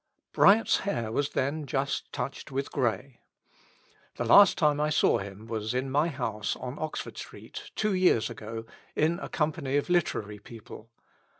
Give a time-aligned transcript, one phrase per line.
[0.31, 3.19] Bryant's hair was then just touched with grey.
[4.15, 8.27] The last time I saw him was in my house on Oxford Street, two years
[8.27, 10.89] ago, in a company of literary people.